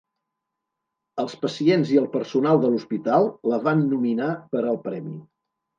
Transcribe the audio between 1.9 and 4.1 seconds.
i el personal de l'hospital la van